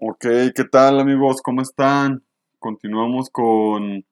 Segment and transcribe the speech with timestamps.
[0.00, 1.42] Ok, ¿qué tal amigos?
[1.42, 2.22] ¿Cómo están?
[2.60, 4.06] Continuamos con,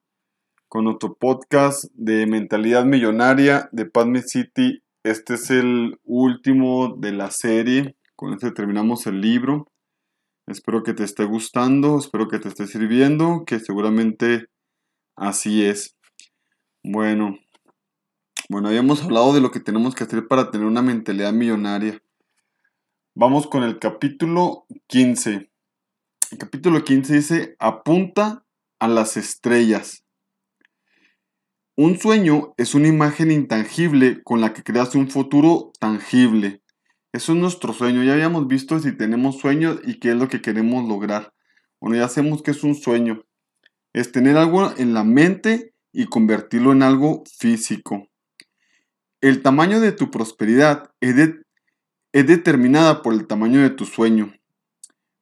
[0.67, 4.83] con nuestro podcast de mentalidad millonaria de Padme City.
[5.03, 7.95] Este es el último de la serie.
[8.17, 9.71] Con este terminamos el libro.
[10.45, 14.47] Espero que te esté gustando, espero que te esté sirviendo, que seguramente
[15.15, 15.95] así es.
[16.83, 17.39] Bueno,
[18.49, 22.03] bueno, habíamos hablado de lo que tenemos que hacer para tener una mentalidad millonaria.
[23.15, 25.49] Vamos con el capítulo 15.
[26.29, 28.43] El capítulo 15 dice, apunta
[28.79, 30.03] a las estrellas.
[31.77, 36.61] Un sueño es una imagen intangible con la que creas un futuro tangible.
[37.13, 38.03] Eso es nuestro sueño.
[38.03, 41.33] Ya habíamos visto si tenemos sueños y qué es lo que queremos lograr.
[41.79, 43.23] Bueno, ya sabemos que es un sueño.
[43.93, 48.09] Es tener algo en la mente y convertirlo en algo físico.
[49.21, 51.15] El tamaño de tu prosperidad es,
[52.11, 54.36] es determinada por el tamaño de tu sueño.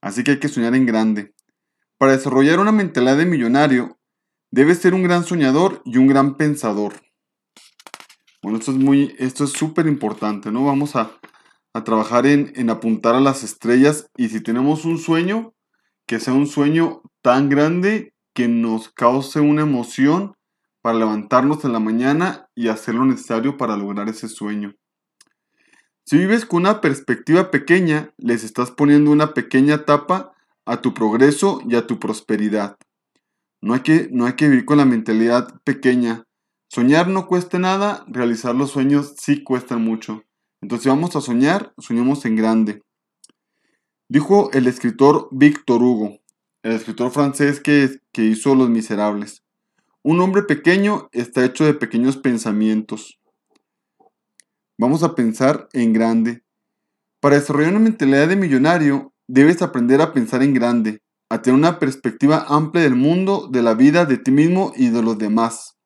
[0.05, 1.33] Así que hay que soñar en grande.
[1.97, 3.97] Para desarrollar una mentalidad de millonario,
[4.51, 6.93] debes ser un gran soñador y un gran pensador.
[8.43, 10.63] Bueno, esto es muy, esto es súper importante, ¿no?
[10.63, 11.09] Vamos a,
[11.73, 15.55] a trabajar en, en apuntar a las estrellas y si tenemos un sueño,
[16.05, 20.35] que sea un sueño tan grande que nos cause una emoción
[20.83, 24.75] para levantarnos en la mañana y hacer lo necesario para lograr ese sueño.
[26.07, 31.61] Si vives con una perspectiva pequeña, les estás poniendo una pequeña tapa a tu progreso
[31.67, 32.77] y a tu prosperidad.
[33.59, 36.25] No hay que, no hay que vivir con la mentalidad pequeña.
[36.67, 40.23] Soñar no cuesta nada, realizar los sueños sí cuestan mucho.
[40.61, 42.83] Entonces, si vamos a soñar, soñemos en grande.
[44.07, 46.19] Dijo el escritor Víctor Hugo,
[46.61, 49.43] el escritor francés que, que hizo Los Miserables.
[50.03, 53.19] Un hombre pequeño está hecho de pequeños pensamientos.
[54.77, 56.43] Vamos a pensar en grande.
[57.21, 61.79] Para desarrollar una mentalidad de millonario, debes aprender a pensar en grande, a tener una
[61.79, 65.77] perspectiva amplia del mundo, de la vida, de ti mismo y de los demás.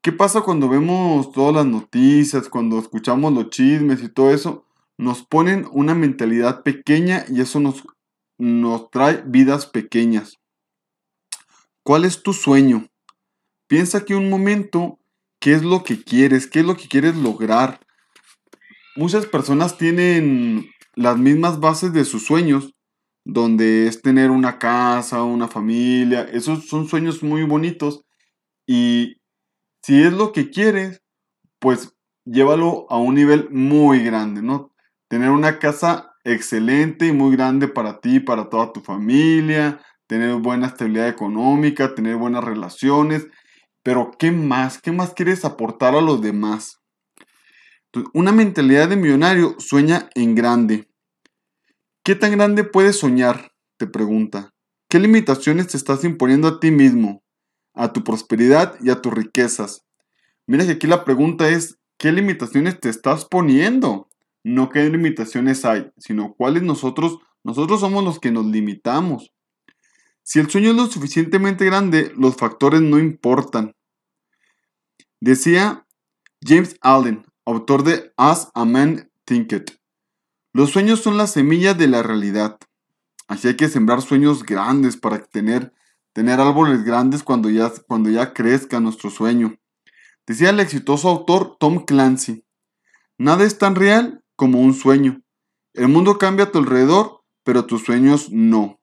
[0.00, 4.64] ¿Qué pasa cuando vemos todas las noticias, cuando escuchamos los chismes y todo eso?
[4.96, 7.82] Nos ponen una mentalidad pequeña y eso nos,
[8.38, 10.38] nos trae vidas pequeñas.
[11.82, 12.86] ¿Cuál es tu sueño?
[13.66, 14.99] Piensa aquí un momento
[15.40, 17.80] qué es lo que quieres, qué es lo que quieres lograr.
[18.96, 22.74] Muchas personas tienen las mismas bases de sus sueños,
[23.24, 28.04] donde es tener una casa, una familia, esos son sueños muy bonitos
[28.66, 29.16] y
[29.82, 31.02] si es lo que quieres,
[31.58, 34.72] pues llévalo a un nivel muy grande, ¿no?
[35.08, 40.66] Tener una casa excelente y muy grande para ti, para toda tu familia, tener buena
[40.66, 43.26] estabilidad económica, tener buenas relaciones,
[43.82, 44.80] pero ¿qué más?
[44.80, 46.80] ¿Qué más quieres aportar a los demás?
[48.14, 50.88] una mentalidad de millonario sueña en grande.
[52.04, 53.50] ¿Qué tan grande puedes soñar?
[53.78, 54.54] Te pregunta.
[54.88, 57.22] ¿Qué limitaciones te estás imponiendo a ti mismo,
[57.74, 59.84] a tu prosperidad y a tus riquezas?
[60.46, 64.08] Mira que aquí la pregunta es, ¿qué limitaciones te estás poniendo?
[64.42, 69.32] No qué limitaciones hay, sino cuáles nosotros, nosotros somos los que nos limitamos.
[70.22, 73.74] Si el sueño es lo suficientemente grande, los factores no importan.
[75.20, 75.86] Decía
[76.42, 79.78] James Allen, autor de As a Man Thinketh.
[80.52, 82.58] Los sueños son la semilla de la realidad.
[83.28, 85.72] Así hay que sembrar sueños grandes para tener,
[86.12, 89.58] tener árboles grandes cuando ya, cuando ya crezca nuestro sueño.
[90.26, 92.44] Decía el exitoso autor Tom Clancy,
[93.18, 95.22] nada es tan real como un sueño.
[95.74, 98.79] El mundo cambia a tu alrededor, pero tus sueños no.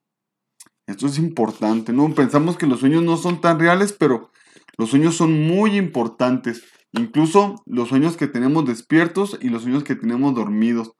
[0.87, 2.09] Esto es importante, ¿no?
[2.15, 4.31] Pensamos que los sueños no son tan reales, pero
[4.77, 9.95] los sueños son muy importantes, incluso los sueños que tenemos despiertos y los sueños que
[9.95, 10.93] tenemos dormidos.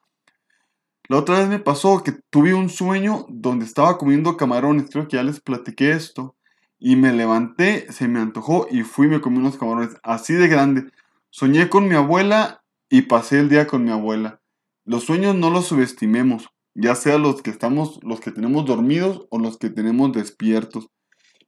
[1.08, 5.16] La otra vez me pasó que tuve un sueño donde estaba comiendo camarones, creo que
[5.16, 6.36] ya les platiqué esto,
[6.80, 10.50] y me levanté, se me antojó y fui y me comí unos camarones así de
[10.50, 10.92] grande.
[11.30, 14.42] Soñé con mi abuela y pasé el día con mi abuela.
[14.84, 19.40] Los sueños no los subestimemos, ya sea los que estamos, los que tenemos dormidos o
[19.40, 20.90] los que tenemos despiertos.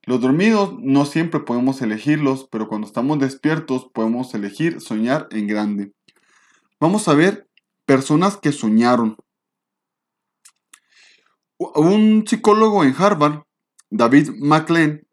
[0.04, 5.94] Los dormidos no siempre podemos elegirlos, pero cuando estamos despiertos podemos elegir soñar en grande.
[6.80, 7.48] Vamos a ver
[7.86, 9.18] personas que soñaron.
[11.60, 13.44] Un psicólogo en Harvard,
[13.92, 15.06] David McLean,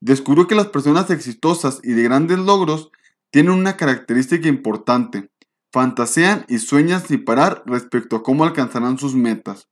[0.00, 2.90] descubrió que las personas exitosas y de grandes logros
[3.32, 5.30] tienen una característica importante.
[5.72, 9.68] Fantasean y sueñan sin parar respecto a cómo alcanzarán sus metas.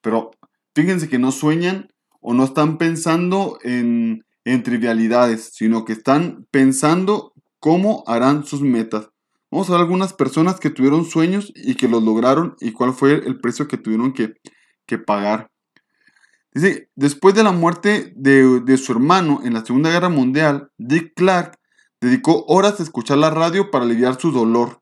[0.00, 0.30] Pero
[0.74, 1.88] fíjense que no sueñan
[2.20, 9.08] o no están pensando en, trivialidades, sino que están pensando cómo harán sus metas.
[9.50, 13.12] Vamos a ver algunas personas que tuvieron sueños y que los lograron y cuál fue
[13.12, 14.34] el precio que tuvieron que,
[14.86, 15.50] que pagar.
[16.54, 21.12] Dice, después de la muerte de, de, su hermano en la Segunda Guerra Mundial, Dick
[21.14, 21.58] Clark
[22.00, 24.81] dedicó horas a escuchar la radio para aliviar su dolor.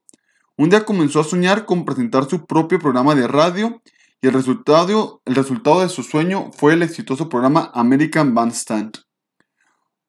[0.60, 3.80] Un día comenzó a soñar con presentar su propio programa de radio
[4.20, 8.98] y el resultado, el resultado de su sueño fue el exitoso programa American Bandstand.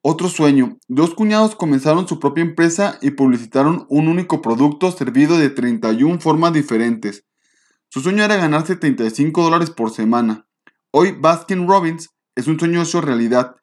[0.01, 0.77] Otro sueño.
[0.89, 6.51] Dos cuñados comenzaron su propia empresa y publicitaron un único producto servido de 31 formas
[6.51, 7.23] diferentes.
[7.87, 10.47] Su sueño era ganar 75 dólares por semana.
[10.91, 13.55] Hoy Baskin Robbins es un sueño hecho realidad.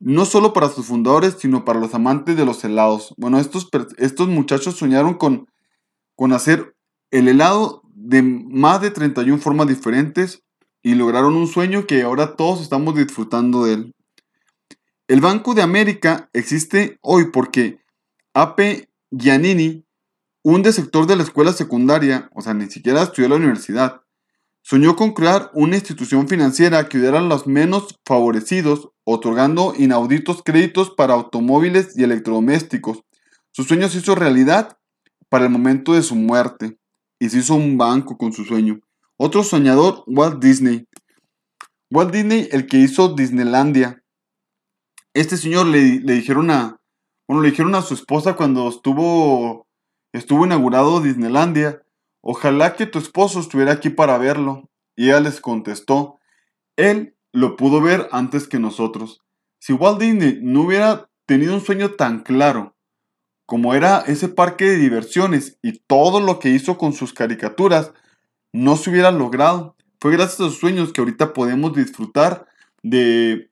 [0.00, 3.14] No solo para sus fundadores, sino para los amantes de los helados.
[3.16, 3.68] Bueno, estos,
[3.98, 5.46] estos muchachos soñaron con,
[6.16, 6.74] con hacer
[7.10, 10.42] el helado de más de 31 formas diferentes
[10.82, 13.94] y lograron un sueño que ahora todos estamos disfrutando de él.
[15.06, 17.80] El Banco de América existe hoy porque
[18.32, 18.88] A.P.
[19.10, 19.84] Giannini,
[20.42, 24.02] un sector de la escuela secundaria, o sea, ni siquiera estudió la universidad,
[24.62, 30.90] soñó con crear una institución financiera que ayudara a los menos favorecidos, otorgando inauditos créditos
[30.90, 33.02] para automóviles y electrodomésticos.
[33.52, 34.78] Su sueño se hizo realidad
[35.28, 36.78] para el momento de su muerte
[37.18, 38.80] y se hizo un banco con su sueño.
[39.16, 40.86] Otro soñador, Walt Disney.
[41.90, 44.00] Walt Disney, el que hizo Disneylandia,
[45.12, 46.80] este señor le, dijeron a,
[47.26, 49.66] bueno, le dijeron a su esposa cuando estuvo,
[50.12, 51.82] estuvo inaugurado Disneylandia,
[52.20, 54.70] ojalá que tu esposo estuviera aquí para verlo.
[54.96, 56.18] Y ella les contestó,
[56.76, 59.22] él lo pudo ver antes que nosotros.
[59.58, 62.76] Si Walt Disney no hubiera tenido un sueño tan claro
[63.46, 67.92] como era ese parque de diversiones y todo lo que hizo con sus caricaturas,
[68.52, 69.76] no se hubiera logrado.
[70.00, 72.46] Fue gracias a sus sueños que ahorita podemos disfrutar
[72.82, 73.50] de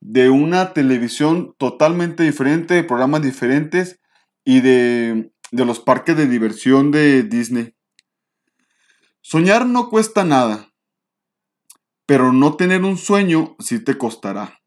[0.00, 4.00] de una televisión totalmente diferente, de programas diferentes
[4.44, 7.74] y de, de los parques de diversión de Disney.
[9.30, 10.72] Soñar no cuesta nada,
[12.06, 14.62] pero no tener un sueño sí te costará.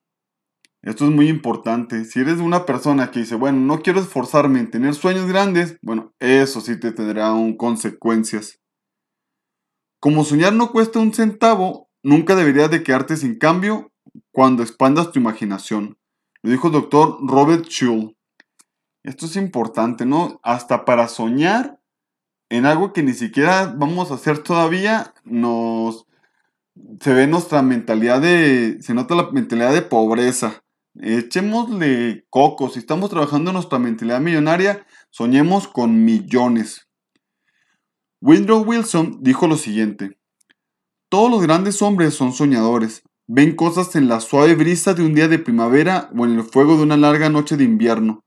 [0.83, 2.05] Esto es muy importante.
[2.05, 6.13] Si eres una persona que dice, bueno, no quiero esforzarme en tener sueños grandes, bueno,
[6.19, 8.59] eso sí te tendrá un consecuencias.
[9.99, 13.91] Como soñar no cuesta un centavo, nunca deberías de quedarte sin cambio
[14.31, 15.97] cuando expandas tu imaginación.
[16.43, 18.15] Lo dijo el doctor Robert Schull.
[19.01, 20.39] Esto es importante, ¿no?
[20.43, 21.80] Hasta para soñar
[22.51, 26.05] en algo que ni siquiera vamos a hacer todavía, nos
[26.99, 30.63] se ve nuestra mentalidad de, se nota la mentalidad de pobreza.
[30.99, 36.87] Echémosle coco, si estamos trabajando en nuestra mentalidad millonaria, soñemos con millones.
[38.21, 40.19] Woodrow Wilson dijo lo siguiente,
[41.09, 43.03] todos los grandes hombres son soñadores,
[43.33, 46.75] Ven cosas en la suave brisa de un día de primavera o en el fuego
[46.75, 48.25] de una larga noche de invierno.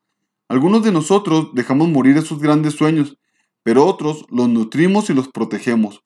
[0.49, 3.19] Algunos de nosotros dejamos morir esos grandes sueños,
[3.65, 6.05] pero otros los nutrimos y los protegemos.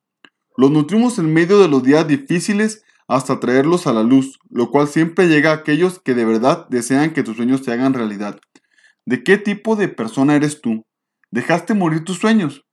[0.56, 4.88] Los nutrimos en medio de los días difíciles hasta traerlos a la luz, lo cual
[4.88, 8.40] siempre llega a aquellos que de verdad desean que tus sueños se hagan realidad.
[9.04, 10.86] ¿De qué tipo de persona eres tú?
[11.30, 12.64] ¿Dejaste morir tus sueños?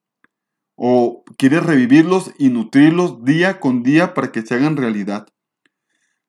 [0.76, 5.28] ¿O quieres revivirlos y nutrirlos día con día para que se hagan realidad?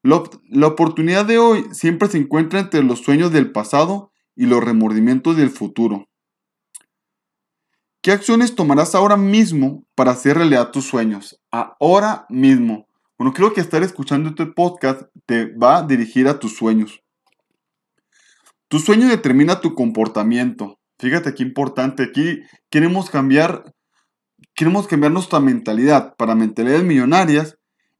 [0.02, 5.36] La, oportunidad de hoy siempre se encuentra entre los sueños del pasado y los remordimientos
[5.36, 6.08] del futuro.
[8.02, 11.40] ¿Qué acciones tomarás ahora mismo para hacer realidad tus sueños?
[11.50, 12.86] Ahora mismo.
[13.18, 17.02] Bueno, creo que estar escuchando este podcast te va a dirigir a tus sueños.
[18.68, 20.78] Tu sueño determina tu comportamiento.
[20.98, 22.04] Fíjate qué importante.
[22.04, 22.40] Aquí
[22.70, 23.74] queremos cambiar,
[24.54, 27.56] queremos cambiar nuestra mentalidad para mentalidades millonarias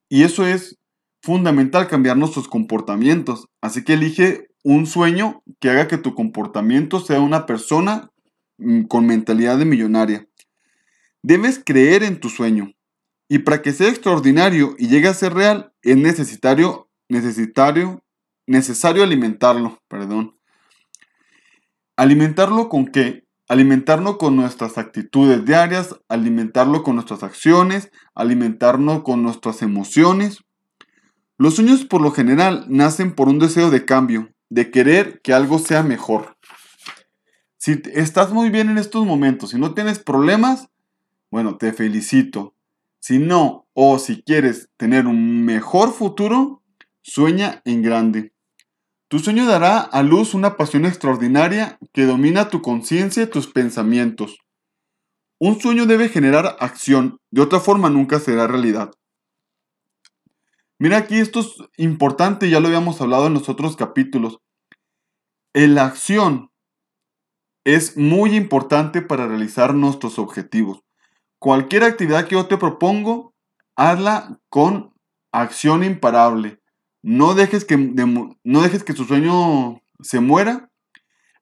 [0.09, 0.77] y eso es
[1.23, 3.47] fundamental cambiar nuestros comportamientos.
[3.61, 8.11] Así que elige un sueño que haga que tu comportamiento sea una persona
[8.89, 10.29] con mentalidad de millonaria.
[11.23, 12.73] Debes creer en tu sueño.
[13.29, 18.05] Y para que sea extraordinario y llegue a ser real, es necesario, necesario,
[18.47, 20.39] necesario alimentarlo, perdón.
[21.97, 23.25] ¿Alimentarlo con qué?
[23.49, 30.47] Alimentarlo con nuestras actitudes diarias, alimentarlo con nuestras acciones, alimentarlo con nuestras emociones,
[31.39, 35.59] los sueños por lo general nacen por un deseo de cambio, de querer que algo
[35.59, 36.36] sea mejor.
[37.67, 40.69] Si estás muy bien en estos momentos y no tienes problemas,
[41.33, 42.55] bueno, te felicito.
[43.01, 46.63] Si no, o si quieres tener un mejor futuro,
[47.03, 48.33] sueña en grande.
[49.09, 54.39] Tu sueño dará a luz una pasión extraordinaria que domina tu conciencia y tus pensamientos.
[55.41, 58.93] Un sueño debe generar acción, de otra forma nunca será realidad.
[60.79, 64.39] Mira aquí, esto es importante, ya lo habíamos hablado en los otros capítulos.
[65.53, 66.53] La acción
[67.67, 70.85] es muy importante para realizar nuestros objetivos.
[71.41, 73.35] Cualquier actividad que yo te propongo,
[73.75, 74.95] hazla con
[75.33, 76.61] acción imparable.
[77.03, 80.71] No dejes que, no dejes que tu sueño se muera.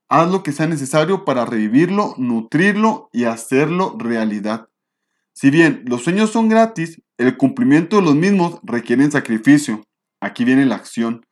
[0.09, 4.71] Haz lo que sea necesario para revivirlo, nutrirlo y hacerlo realidad.
[5.35, 9.85] Si bien los sueños son gratis, el cumplimiento de los mismos requieren sacrificio.
[10.23, 11.27] Aquí viene la acción.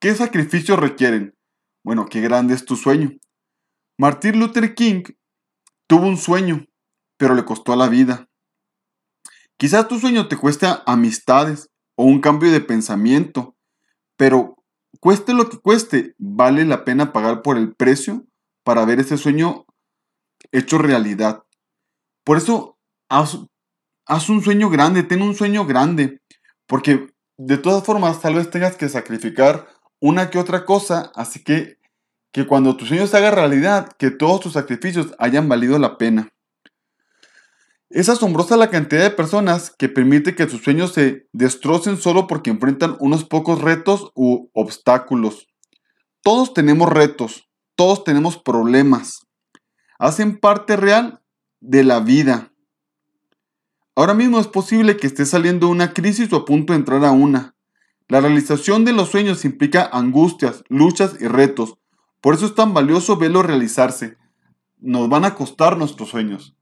[0.00, 1.34] ¿Qué sacrificios requieren?
[1.82, 3.10] Bueno, qué grande es tu sueño.
[3.96, 5.02] Martin Luther King
[5.86, 6.66] tuvo un sueño,
[7.16, 8.28] pero le costó la vida.
[9.56, 13.56] Quizás tu sueño te cueste amistades o un cambio de pensamiento,
[14.16, 14.56] pero
[14.98, 18.26] cueste lo que cueste, vale la pena pagar por el precio
[18.64, 19.64] para ver ese sueño
[20.50, 21.44] hecho realidad.
[22.24, 23.38] Por eso, haz,
[24.06, 26.20] haz un sueño grande, ten un sueño grande,
[26.66, 29.68] porque de todas formas tal vez tengas que sacrificar
[30.00, 31.78] una que otra cosa, así que
[32.34, 36.30] que cuando tu sueño se haga realidad, que todos tus sacrificios hayan valido la pena.
[37.88, 42.50] Es asombrosa la cantidad de personas que permite que sus sueños se destrocen solo porque
[42.50, 45.46] enfrentan unos pocos retos u obstáculos.
[46.24, 49.20] Todos tenemos retos, todos tenemos problemas.
[50.00, 51.22] Hacen parte real
[51.60, 52.52] de la vida.
[53.94, 57.12] Ahora mismo es posible que estés saliendo una crisis o a punto de entrar a
[57.12, 57.54] una.
[58.08, 61.78] La realización de los sueños implica angustias, luchas y retos.
[62.24, 64.16] Por eso es tan valioso verlo realizarse.
[64.78, 66.56] Nos van a costar nuestros sueños.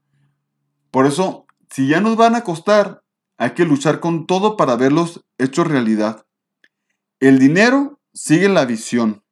[0.91, 3.05] Por eso, si ya nos van a costar,
[3.39, 6.27] hay que luchar con todo para verlos hechos realidad.
[7.21, 9.23] El dinero sigue la visión.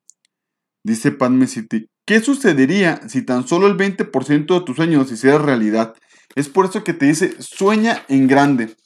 [0.84, 1.88] Dice Padme City.
[2.06, 5.96] ¿Qué sucedería si tan solo el 20% de tus sueños se hiciera realidad?
[6.36, 8.76] Es por eso que te dice, sueña en grande.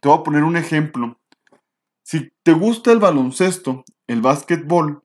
[0.00, 1.20] Te voy a poner un ejemplo.
[2.02, 5.03] Si te gusta el baloncesto, el básquetbol,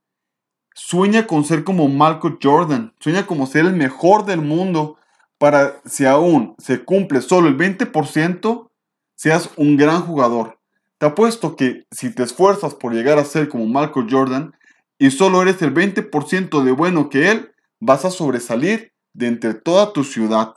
[0.74, 4.98] sueña con ser como Malcolm Jordan, sueña como ser el mejor del mundo
[5.38, 8.70] para si aún se cumple solo el 20%,
[9.16, 10.60] seas un gran jugador.
[10.98, 14.54] Te apuesto que si te esfuerzas por llegar a ser como Michael Jordan
[14.98, 19.94] y solo eres el 20% de bueno que él, vas a sobresalir de entre toda
[19.94, 20.54] tu ciudad.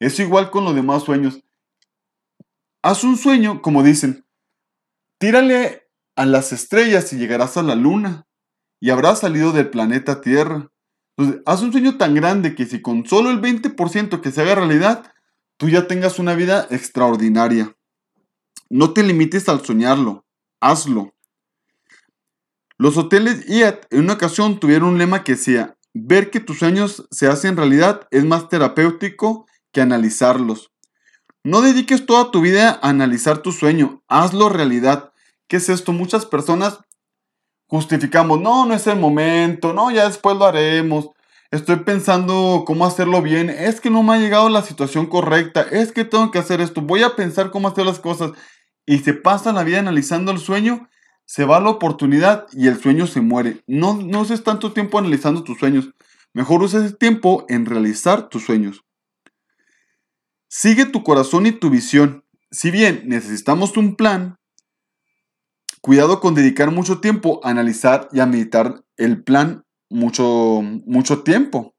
[0.00, 1.42] Es igual con los demás sueños.
[2.82, 4.24] Haz un sueño, como dicen,
[5.18, 8.25] tírale a las estrellas y llegarás a la luna
[8.80, 10.70] y habrás salido del planeta Tierra.
[11.16, 14.56] Entonces, haz un sueño tan grande que si con solo el 20% que se haga
[14.56, 15.12] realidad,
[15.56, 17.76] tú ya tengas una vida extraordinaria.
[18.68, 20.26] No te limites al soñarlo,
[20.60, 21.14] hazlo.
[22.78, 27.06] Los hoteles IAT en una ocasión tuvieron un lema que decía, ver que tus sueños
[27.10, 30.72] se hacen realidad es más terapéutico que analizarlos.
[31.42, 35.12] No dediques toda tu vida a analizar tu sueño, hazlo realidad.
[35.48, 35.92] ¿Qué es esto?
[35.92, 36.80] Muchas personas
[37.66, 41.10] justificamos, no, no es el momento, no, ya después lo haremos.
[41.50, 45.92] Estoy pensando cómo hacerlo bien, es que no me ha llegado la situación correcta, es
[45.92, 48.32] que tengo que hacer esto, voy a pensar cómo hacer las cosas.
[48.84, 50.88] Y se pasa la vida analizando el sueño,
[51.24, 53.62] se va la oportunidad y el sueño se muere.
[53.66, 55.90] No, no uses tanto tiempo analizando tus sueños,
[56.32, 58.84] mejor uses ese tiempo en realizar tus sueños.
[60.48, 62.24] Sigue tu corazón y tu visión.
[62.50, 64.38] Si bien necesitamos un plan,
[65.86, 71.76] Cuidado con dedicar mucho tiempo a analizar y a meditar el plan mucho, mucho tiempo.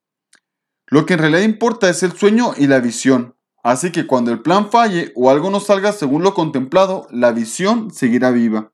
[0.86, 3.36] Lo que en realidad importa es el sueño y la visión.
[3.64, 7.92] Así que cuando el plan falle o algo no salga según lo contemplado, la visión
[7.92, 8.72] seguirá viva.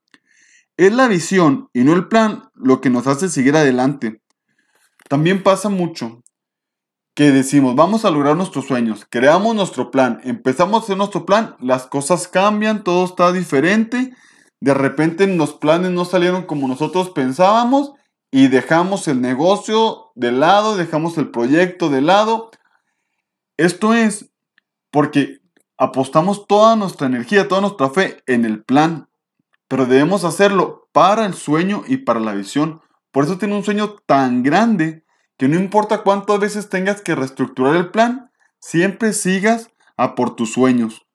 [0.78, 4.22] Es la visión y no el plan lo que nos hace seguir adelante.
[5.10, 6.22] También pasa mucho
[7.16, 11.56] que decimos, vamos a lograr nuestros sueños, creamos nuestro plan, empezamos a hacer nuestro plan,
[11.60, 14.14] las cosas cambian, todo está diferente
[14.64, 17.92] de repente los planes no salieron como nosotros pensábamos
[18.32, 22.50] y dejamos el negocio de lado, dejamos el proyecto de lado.
[23.58, 24.32] Esto es
[24.90, 25.42] porque
[25.78, 29.10] apostamos toda nuestra energía, toda nuestra fe en el plan,
[29.68, 32.80] pero debemos hacerlo para el sueño y para la visión.
[33.12, 35.04] Por eso tiene un sueño tan grande
[35.36, 40.54] que no importa cuántas veces tengas que reestructurar el plan, siempre sigas a por tus
[40.54, 41.06] sueños.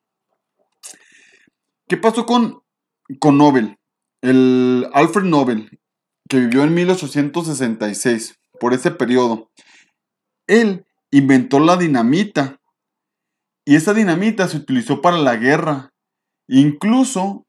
[1.87, 2.61] ¿Qué pasó con
[3.19, 3.77] con Nobel,
[4.21, 5.79] el Alfred Nobel,
[6.27, 9.49] que vivió en 1866, por ese periodo.
[10.47, 12.59] Él inventó la dinamita
[13.65, 15.91] y esa dinamita se utilizó para la guerra.
[16.47, 17.45] Incluso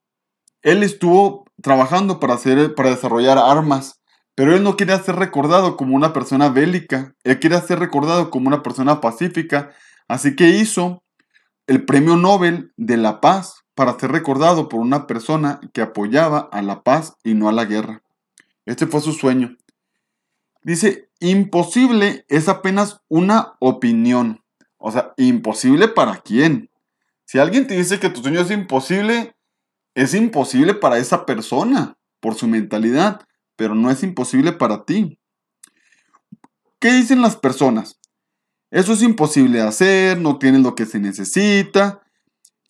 [0.63, 4.01] él estuvo trabajando para, hacer, para desarrollar armas,
[4.35, 8.49] pero él no quería ser recordado como una persona bélica, él quería ser recordado como
[8.49, 9.73] una persona pacífica,
[10.09, 11.03] así que hizo
[11.67, 16.63] el Premio Nobel de la Paz para ser recordado por una persona que apoyaba a
[16.63, 18.03] la paz y no a la guerra.
[18.67, 19.57] Este fue su sueño.
[20.63, 24.43] Dice, imposible es apenas una opinión.
[24.77, 26.71] O sea, imposible para quién.
[27.25, 29.35] Si alguien te dice que tu sueño es imposible,
[29.95, 35.19] Es imposible para esa persona por su mentalidad, pero no es imposible para ti.
[36.79, 37.99] ¿Qué dicen las personas?
[38.71, 42.01] Eso es imposible de hacer, no tienen lo que se necesita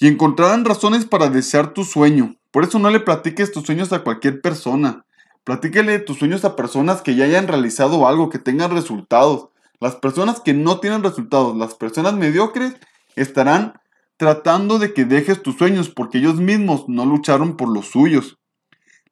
[0.00, 2.36] y encontrarán razones para desear tu sueño.
[2.50, 5.04] Por eso no le platiques tus sueños a cualquier persona.
[5.44, 9.48] Platíquele tus sueños a personas que ya hayan realizado algo, que tengan resultados.
[9.78, 12.74] Las personas que no tienen resultados, las personas mediocres,
[13.14, 13.74] estarán
[14.16, 18.38] tratando de que dejes tus sueños porque ellos mismos no lucharon por los suyos.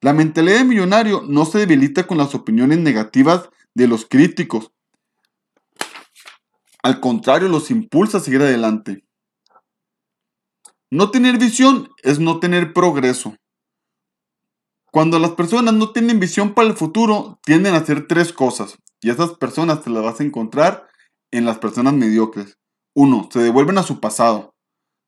[0.00, 4.70] La mentalidad de millonario no se debilita con las opiniones negativas de los críticos.
[6.82, 9.07] Al contrario, los impulsa a seguir adelante.
[10.90, 13.36] No tener visión es no tener progreso.
[14.90, 18.78] Cuando las personas no tienen visión para el futuro, tienden a hacer tres cosas.
[19.02, 20.88] Y esas personas te las vas a encontrar
[21.30, 22.56] en las personas mediocres.
[22.94, 24.54] Uno, se devuelven a su pasado.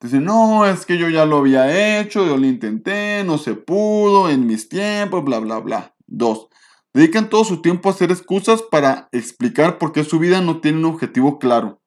[0.02, 4.28] Dicen, no, es que yo ya lo había hecho, yo lo intenté, no se pudo,
[4.28, 5.94] en mis tiempos, bla, bla, bla.
[6.06, 6.48] Dos,
[6.92, 10.78] dedican todo su tiempo a hacer excusas para explicar por qué su vida no tiene
[10.78, 11.80] un objetivo claro.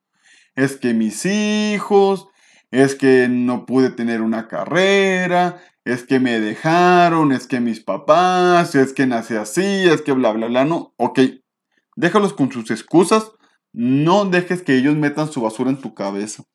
[0.56, 2.28] Es que mis hijos,
[2.74, 8.74] es que no pude tener una carrera, es que me dejaron, es que mis papás,
[8.74, 10.92] es que nací así, es que bla, bla, bla, no.
[10.98, 11.20] Ok,
[11.96, 13.32] déjalos con sus excusas,
[13.74, 16.46] no dejes que ellos metan su basura en tu cabeza.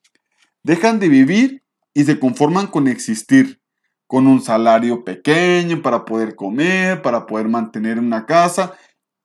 [0.64, 1.62] Dejan de vivir
[1.94, 3.60] y se conforman con existir,
[4.08, 8.76] con un salario pequeño para poder comer, para poder mantener una casa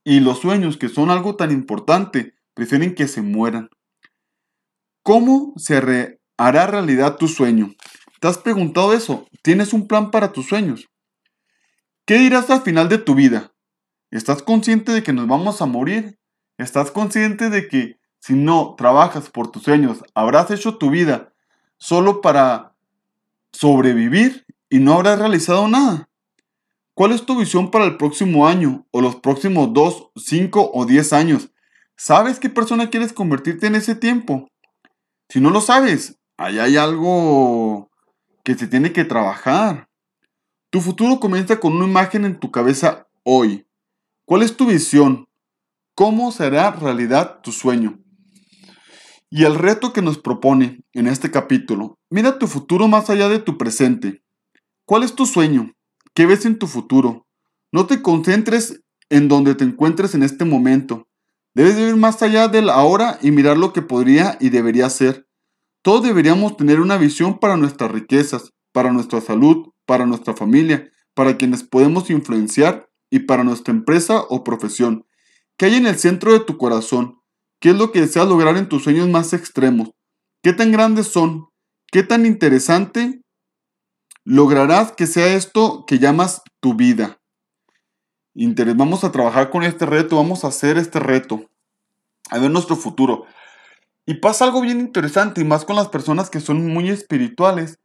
[0.04, 3.72] y los sueños que son algo tan importante, prefieren que se mueran.
[5.02, 5.82] ¿Cómo se
[6.48, 7.74] hará realidad tu sueño?
[8.20, 9.28] ¿Te has preguntado eso?
[9.42, 10.90] ¿Tienes un plan para tus sueños?
[12.06, 13.54] ¿Qué dirás al final de tu vida?
[14.12, 16.20] ¿Estás consciente de que nos vamos a morir?
[16.58, 21.34] ¿Estás consciente de que si no trabajas por tus sueños, habrás hecho tu vida
[21.78, 22.76] solo para
[23.54, 26.10] sobrevivir y no habrás realizado nada?
[26.94, 31.14] ¿Cuál es tu visión para el próximo año o los próximos 2, 5 o 10
[31.14, 31.50] años?
[31.96, 34.48] ¿Sabes qué persona quieres convertirte en ese tiempo?
[35.30, 37.90] Si no lo sabes, ahí hay algo
[38.44, 39.90] que se tiene que trabajar.
[40.70, 43.68] Tu futuro comienza con una imagen en tu cabeza hoy.
[44.26, 45.28] ¿Cuál es tu visión?
[45.96, 48.00] ¿Cómo será realidad tu sueño?
[49.30, 53.40] Y el reto que nos propone en este capítulo, mira tu futuro más allá de
[53.40, 54.24] tu presente.
[54.86, 55.74] ¿Cuál es tu sueño?
[56.14, 57.26] ¿Qué ves en tu futuro?
[57.72, 61.08] No te concentres en donde te encuentres en este momento.
[61.56, 65.28] Debes ir más allá del ahora y mirar lo que podría y debería ser.
[65.84, 71.38] Todos deberíamos tener una visión para nuestras riquezas, para nuestra salud, para nuestra familia, para
[71.38, 75.06] quienes podemos influenciar y para nuestra empresa o profesión.
[75.58, 77.20] ¿Qué hay en el centro de tu corazón?
[77.60, 79.92] ¿Qué es lo que deseas lograr en tus sueños más extremos?
[80.42, 81.50] ¿Qué tan grandes son?
[81.92, 83.22] ¿Qué tan interesante
[84.24, 87.20] lograrás que sea esto que llamas tu vida?
[88.76, 91.50] Vamos a trabajar con este reto, vamos a hacer este reto,
[92.30, 93.26] a ver nuestro futuro.
[94.06, 97.80] Y pasa algo bien interesante, y más con las personas que son muy espirituales,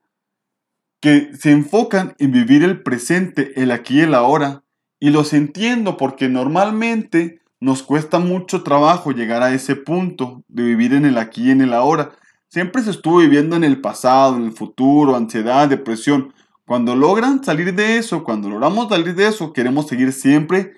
[1.01, 4.65] que se enfocan en vivir el presente, el aquí y el ahora.
[4.99, 10.95] Y los entiendo porque normalmente nos cuesta mucho trabajo llegar a ese punto de vivir
[10.95, 12.13] en el aquí y en el ahora.
[12.49, 16.33] Siempre se estuvo viviendo en el pasado, en el futuro, ansiedad, depresión.
[16.67, 20.73] Cuando logran salir de eso, cuando logramos salir de eso, queremos seguir siempre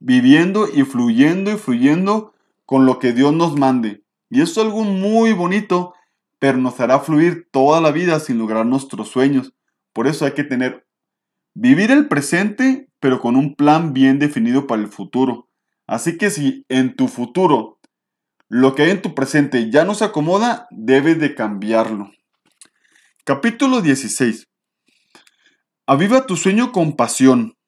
[0.00, 2.34] viviendo y fluyendo y fluyendo
[2.66, 4.02] con lo que Dios nos mande.
[4.32, 5.92] Y es algo muy bonito,
[6.38, 9.52] pero nos hará fluir toda la vida sin lograr nuestros sueños.
[9.92, 10.86] Por eso hay que tener,
[11.52, 15.50] vivir el presente, pero con un plan bien definido para el futuro.
[15.86, 17.78] Así que si en tu futuro
[18.48, 22.10] lo que hay en tu presente ya no se acomoda, debes de cambiarlo.
[23.24, 24.48] Capítulo 16.
[25.86, 27.58] Aviva tu sueño con pasión.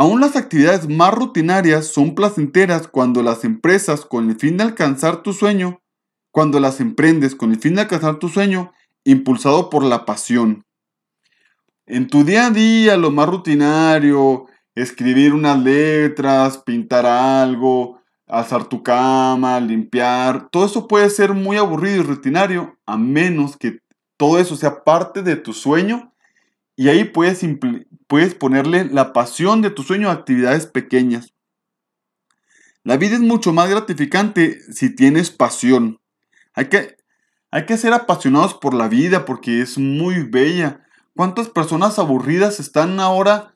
[0.00, 5.22] Aún las actividades más rutinarias son placenteras cuando las empresas, con el fin de alcanzar
[5.22, 5.82] tu sueño,
[6.30, 8.72] cuando las emprendes con el fin de alcanzar tu sueño,
[9.04, 10.64] impulsado por la pasión.
[11.84, 18.82] En tu día a día, lo más rutinario, escribir unas letras, pintar algo, alzar tu
[18.82, 23.80] cama, limpiar, todo eso puede ser muy aburrido y rutinario, a menos que
[24.16, 26.09] todo eso sea parte de tu sueño
[26.80, 27.44] y ahí puedes,
[28.06, 31.34] puedes ponerle la pasión de tu sueño a actividades pequeñas.
[32.84, 36.00] La vida es mucho más gratificante si tienes pasión.
[36.54, 36.96] Hay que,
[37.50, 40.86] hay que ser apasionados por la vida porque es muy bella.
[41.14, 43.52] ¿Cuántas personas aburridas están ahora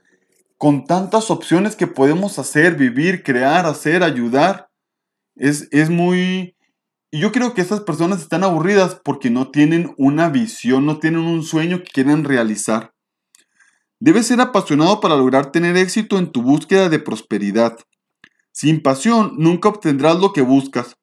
[0.59, 4.69] con tantas opciones que podemos hacer, vivir, crear, hacer, ayudar?
[5.35, 6.57] Es, es muy...
[7.11, 11.23] Y yo creo que esas personas están aburridas porque no tienen una visión, no tienen
[11.23, 12.94] un sueño que quieren realizar.
[14.01, 17.79] Debes ser apasionado para lograr tener éxito en tu búsqueda de prosperidad.
[18.53, 20.97] Sin pasión nunca obtendrás lo que buscas.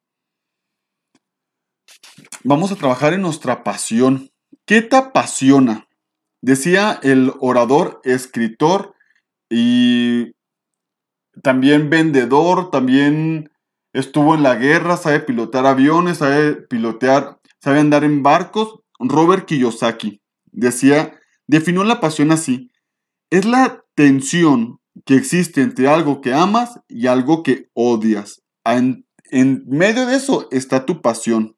[2.43, 4.29] Vamos a trabajar en nuestra pasión.
[4.65, 5.87] ¿Qué te apasiona?
[6.41, 8.95] Decía el orador, escritor
[9.49, 10.31] y
[11.43, 13.51] también vendedor, también
[13.93, 18.79] estuvo en la guerra, sabe pilotar aviones, sabe pilotear, sabe andar en barcos.
[18.99, 22.70] Robert Kiyosaki decía, definió la pasión así.
[23.31, 28.43] Es la tensión que existe entre algo que amas y algo que odias.
[28.65, 31.57] En, en medio de eso está tu pasión.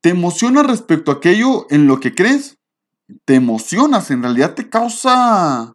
[0.00, 2.58] ¿Te emociona respecto a aquello en lo que crees?
[3.24, 5.74] Te emocionas, en realidad te causa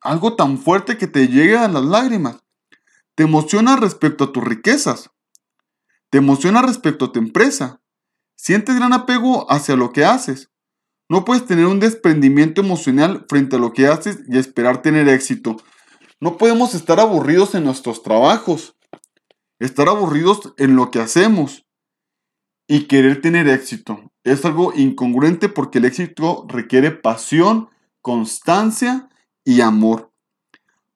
[0.00, 2.42] algo tan fuerte que te llega a las lágrimas.
[3.14, 5.10] Te emociona respecto a tus riquezas.
[6.10, 7.80] Te emociona respecto a tu empresa.
[8.36, 10.51] Sientes gran apego hacia lo que haces.
[11.12, 15.58] No puedes tener un desprendimiento emocional frente a lo que haces y esperar tener éxito.
[16.20, 18.78] No podemos estar aburridos en nuestros trabajos.
[19.58, 21.66] Estar aburridos en lo que hacemos
[22.66, 24.10] y querer tener éxito.
[24.24, 27.68] Es algo incongruente porque el éxito requiere pasión,
[28.00, 29.10] constancia
[29.44, 30.14] y amor.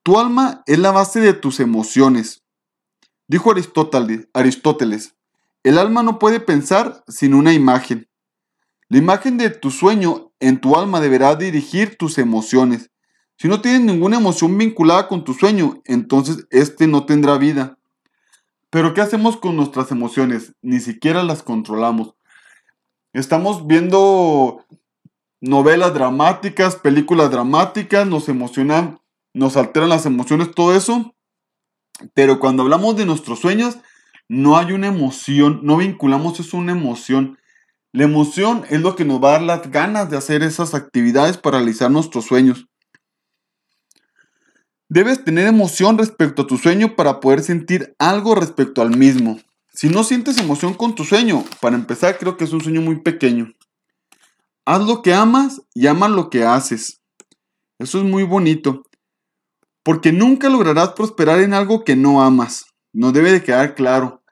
[0.03, 2.43] Tu alma es la base de tus emociones.
[3.29, 5.15] Dijo Aristóteles,
[5.63, 8.09] el alma no puede pensar sin una imagen.
[8.89, 12.91] La imagen de tu sueño en tu alma deberá dirigir tus emociones.
[13.37, 17.79] Si no tienes ninguna emoción vinculada con tu sueño, entonces este no tendrá vida.
[18.71, 20.55] Pero ¿qué hacemos con nuestras emociones?
[20.63, 22.15] Ni siquiera las controlamos.
[23.13, 24.65] Estamos viendo
[25.41, 29.01] novelas dramáticas, películas dramáticas, nos emocionan,
[29.35, 31.15] nos alteran las emociones, todo eso.
[32.15, 33.79] Pero cuando hablamos de nuestros sueños,
[34.29, 37.39] no hay una emoción, no vinculamos eso a una emoción.
[37.97, 41.39] La emoción es lo que nos va a dar las ganas de hacer esas actividades
[41.39, 42.67] para realizar nuestros sueños.
[44.87, 49.41] Debes tener emoción respecto a tu sueño para poder sentir algo respecto al mismo.
[49.73, 53.01] Si no sientes emoción con tu sueño, para empezar creo que es un sueño muy
[53.01, 53.55] pequeño.
[54.67, 57.01] Haz lo que amas y ama lo que haces.
[57.79, 58.83] Eso es muy bonito.
[59.83, 62.67] Porque nunca lograrás prosperar en algo que no amas.
[62.93, 64.23] No debe de quedar claro.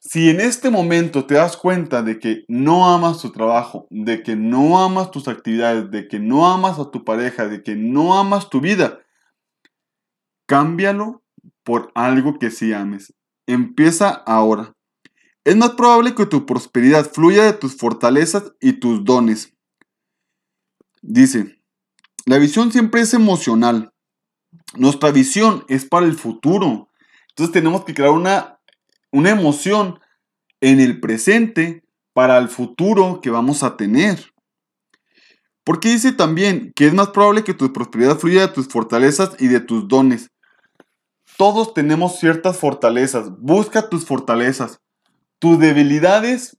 [0.00, 4.34] Si en este momento te das cuenta de que no amas tu trabajo, de que
[4.34, 8.48] no amas tus actividades, de que no amas a tu pareja, de que no amas
[8.48, 9.00] tu vida,
[10.50, 11.22] Cámbialo
[11.62, 13.14] por algo que sí ames.
[13.46, 14.74] Empieza ahora.
[15.44, 19.54] Es más probable que tu prosperidad fluya de tus fortalezas y tus dones.
[21.02, 21.62] Dice,
[22.26, 23.92] la visión siempre es emocional.
[24.74, 26.90] Nuestra visión es para el futuro.
[27.28, 28.59] Entonces tenemos que crear una,
[29.12, 29.98] una emoción
[30.60, 34.32] en el presente para el futuro que vamos a tener.
[35.64, 39.48] Porque dice también que es más probable que tu prosperidad fluya de tus fortalezas y
[39.48, 40.30] de tus dones.
[41.36, 43.30] Todos tenemos ciertas fortalezas.
[43.38, 44.80] Busca tus fortalezas.
[45.38, 46.58] Tus debilidades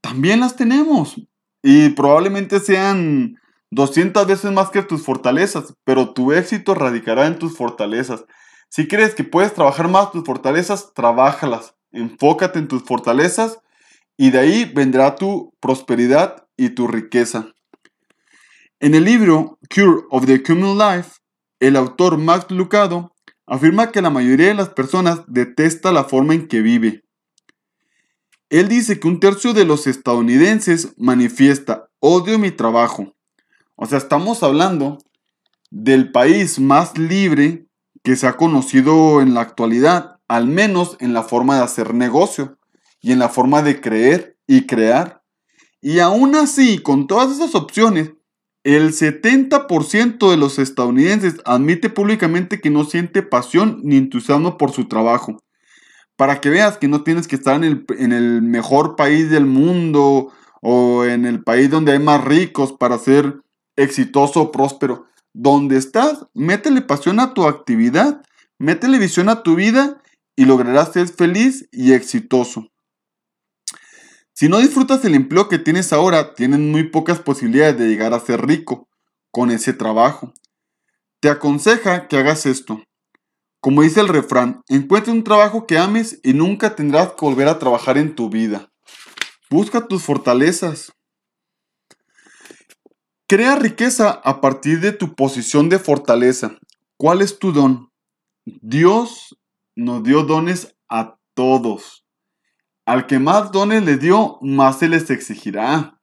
[0.00, 1.16] también las tenemos.
[1.62, 3.36] Y probablemente sean
[3.70, 5.74] 200 veces más que tus fortalezas.
[5.84, 8.24] Pero tu éxito radicará en tus fortalezas.
[8.68, 11.74] Si crees que puedes trabajar más tus fortalezas, trabájalas.
[11.92, 13.58] Enfócate en tus fortalezas
[14.16, 17.48] y de ahí vendrá tu prosperidad y tu riqueza.
[18.80, 21.12] En el libro Cure of the Human Life,
[21.60, 23.14] el autor Max Lucado
[23.46, 27.04] afirma que la mayoría de las personas detesta la forma en que vive.
[28.50, 33.14] Él dice que un tercio de los estadounidenses manifiesta odio mi trabajo.
[33.74, 34.98] O sea, estamos hablando
[35.70, 37.65] del país más libre
[38.06, 42.56] que se ha conocido en la actualidad, al menos en la forma de hacer negocio
[43.00, 45.24] y en la forma de creer y crear.
[45.80, 48.12] Y aún así, con todas esas opciones,
[48.62, 54.86] el 70% de los estadounidenses admite públicamente que no siente pasión ni entusiasmo por su
[54.86, 55.42] trabajo.
[56.14, 59.46] Para que veas que no tienes que estar en el, en el mejor país del
[59.46, 60.30] mundo
[60.62, 63.40] o en el país donde hay más ricos para ser
[63.74, 65.06] exitoso o próspero.
[65.38, 68.22] Donde estás, métele pasión a tu actividad,
[68.58, 70.00] métele visión a tu vida
[70.34, 72.68] y lograrás ser feliz y exitoso.
[74.32, 78.20] Si no disfrutas el empleo que tienes ahora, tienes muy pocas posibilidades de llegar a
[78.20, 78.88] ser rico
[79.30, 80.32] con ese trabajo.
[81.20, 82.82] Te aconseja que hagas esto.
[83.60, 87.58] Como dice el refrán, encuentra un trabajo que ames y nunca tendrás que volver a
[87.58, 88.72] trabajar en tu vida.
[89.50, 90.94] Busca tus fortalezas.
[93.28, 96.58] Crea riqueza a partir de tu posición de fortaleza.
[96.96, 97.90] ¿Cuál es tu don?
[98.44, 99.36] Dios
[99.74, 102.06] nos dio dones a todos.
[102.84, 105.98] Al que más dones le dio, más se les exigirá.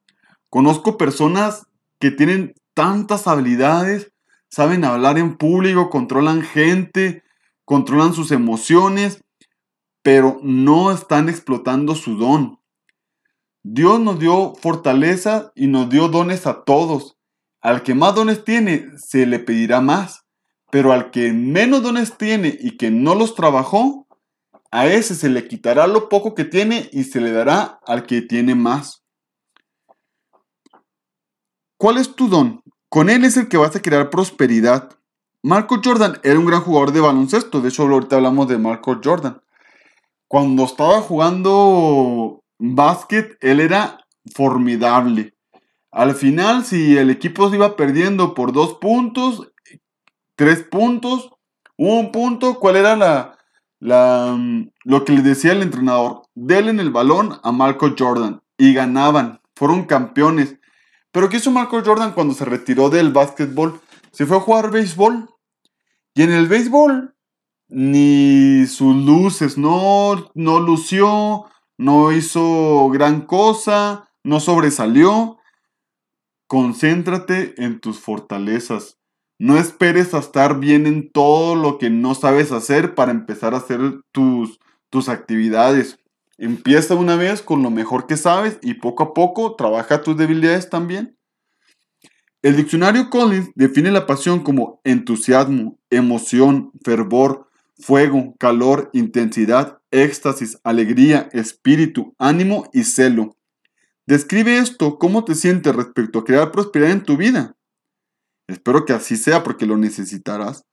[0.50, 1.66] Conozco personas
[1.98, 4.12] que tienen tantas habilidades,
[4.50, 7.22] saben hablar en público, controlan gente,
[7.64, 9.24] controlan sus emociones,
[10.02, 12.60] pero no están explotando su don.
[13.66, 17.16] Dios nos dio fortaleza y nos dio dones a todos.
[17.62, 20.26] Al que más dones tiene, se le pedirá más.
[20.70, 24.06] Pero al que menos dones tiene y que no los trabajó,
[24.70, 28.20] a ese se le quitará lo poco que tiene y se le dará al que
[28.20, 29.02] tiene más.
[31.78, 32.62] ¿Cuál es tu don?
[32.90, 34.90] Con él es el que vas a crear prosperidad.
[35.42, 37.62] Marco Jordan era un gran jugador de baloncesto.
[37.62, 39.40] De hecho, ahorita hablamos de Marco Jordan.
[40.28, 43.98] Cuando estaba jugando básquet, él era
[44.34, 45.34] formidable.
[45.90, 49.52] Al final, si el equipo se iba perdiendo por dos puntos,
[50.34, 51.30] tres puntos,
[51.76, 53.38] un punto, ¿cuál era la,
[53.78, 54.36] la,
[54.84, 56.22] lo que le decía el entrenador?
[56.34, 58.42] Denle en el balón a Marco Jordan.
[58.56, 59.40] Y ganaban.
[59.56, 60.56] Fueron campeones.
[61.10, 63.80] Pero ¿qué hizo Marco Jordan cuando se retiró del básquetbol?
[64.10, 65.28] Se fue a jugar béisbol.
[66.14, 67.14] Y en el béisbol,
[67.68, 71.46] ni sus luces, no, no lució,
[71.78, 75.38] no hizo gran cosa, no sobresalió.
[76.46, 78.98] Concéntrate en tus fortalezas.
[79.38, 83.58] No esperes a estar bien en todo lo que no sabes hacer para empezar a
[83.58, 83.80] hacer
[84.12, 84.60] tus,
[84.90, 85.98] tus actividades.
[86.38, 90.70] Empieza una vez con lo mejor que sabes y poco a poco trabaja tus debilidades
[90.70, 91.16] también.
[92.42, 101.28] El diccionario Collins define la pasión como entusiasmo, emoción, fervor, fuego, calor, intensidad, éxtasis, alegría,
[101.32, 103.36] espíritu, ánimo y celo.
[104.06, 107.56] Describe esto, cómo te sientes respecto a crear prosperidad en tu vida.
[108.46, 110.64] Espero que así sea porque lo necesitarás.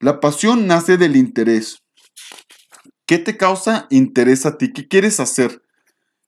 [0.00, 1.82] La pasión nace del interés.
[3.06, 4.72] ¿Qué te causa interés a ti?
[4.72, 5.62] ¿Qué quieres hacer?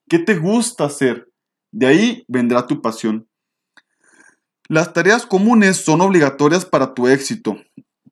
[0.09, 1.31] ¿Qué te gusta hacer?
[1.71, 3.27] De ahí vendrá tu pasión.
[4.67, 7.57] Las tareas comunes son obligatorias para tu éxito.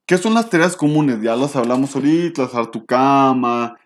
[0.10, 1.22] ¿Qué son las tareas comunes?
[1.22, 3.78] Ya las hablamos ahorita, hacer tu cama,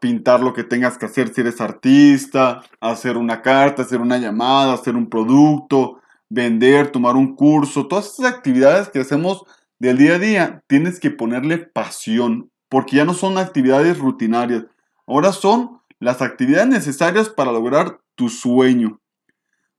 [0.00, 4.72] pintar lo que tengas que hacer si eres artista, hacer una carta, hacer una llamada,
[4.72, 9.44] hacer un producto, vender, tomar un curso, todas esas actividades que hacemos
[9.78, 14.64] del día a día, tienes que ponerle pasión, porque ya no son actividades rutinarias,
[15.06, 19.00] ahora son las actividades necesarias para lograr tu sueño.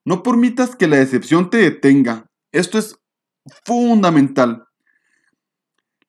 [0.06, 2.26] No permitas que la decepción te detenga.
[2.54, 2.98] Esto es
[3.66, 4.69] fundamental.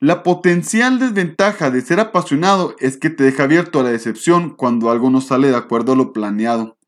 [0.03, 4.91] La potencial desventaja de ser apasionado es que te deja abierto a la decepción cuando
[4.91, 6.79] algo no sale de acuerdo a lo planeado.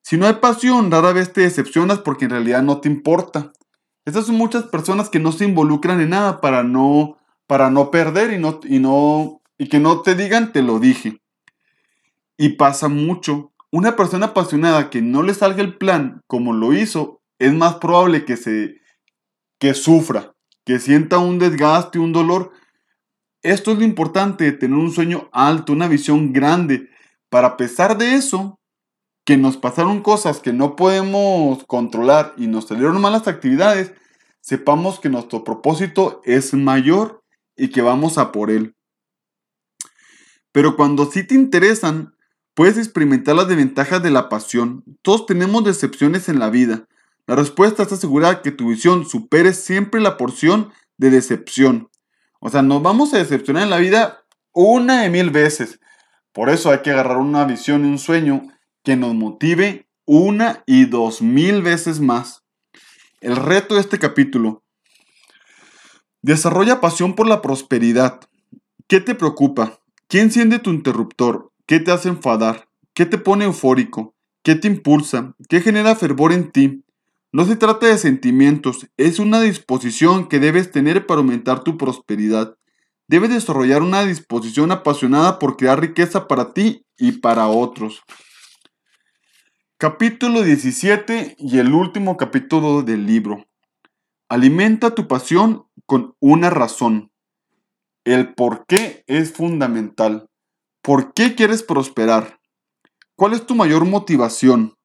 [0.00, 3.52] Si no hay pasión, rara vez te decepcionas porque en realidad no te importa.
[4.04, 8.32] Estas son muchas personas que no se involucran en nada para no para no perder
[8.32, 11.20] y, no, y, no, y que no te digan te lo dije.
[12.36, 13.52] Y pasa mucho.
[13.72, 18.24] Una persona apasionada que no le salga el plan como lo hizo, es más probable
[18.24, 18.76] que se
[19.58, 20.35] que sufra,
[20.66, 22.52] que sienta un desgaste, un dolor.
[23.42, 26.90] Esto es lo importante tener un sueño alto, una visión grande,
[27.30, 28.58] para a pesar de eso,
[29.24, 33.92] que nos pasaron cosas que no podemos controlar y nos salieron malas actividades,
[34.40, 37.22] sepamos que nuestro propósito es mayor
[37.56, 38.74] y que vamos a por él.
[40.50, 42.16] Pero cuando sí te interesan,
[42.54, 44.82] puedes experimentar las desventajas de la pasión.
[45.02, 46.88] Todos tenemos decepciones en la vida.
[47.26, 51.90] La respuesta es asegurar que tu visión supere siempre la porción de decepción.
[52.40, 55.80] O sea, nos vamos a decepcionar en la vida una de mil veces.
[56.32, 58.42] Por eso hay que agarrar una visión y un sueño
[58.84, 62.44] que nos motive una y dos mil veces más.
[63.20, 64.62] El reto de este capítulo
[66.22, 68.20] Desarrolla pasión por la prosperidad.
[68.88, 69.80] ¿Qué te preocupa?
[70.08, 71.52] ¿Qué enciende tu interruptor?
[71.66, 72.68] ¿Qué te hace enfadar?
[72.94, 74.14] ¿Qué te pone eufórico?
[74.42, 75.34] ¿Qué te impulsa?
[75.48, 76.84] ¿Qué genera fervor en ti?
[77.32, 82.56] No se trata de sentimientos, es una disposición que debes tener para aumentar tu prosperidad.
[83.08, 88.02] Debes desarrollar una disposición apasionada por crear riqueza para ti y para otros.
[89.76, 93.44] Capítulo 17 y el último capítulo del libro.
[94.28, 97.12] Alimenta tu pasión con una razón.
[98.04, 100.30] El por qué es fundamental.
[100.80, 102.40] ¿Por qué quieres prosperar?
[103.16, 104.75] ¿Cuál es tu mayor motivación?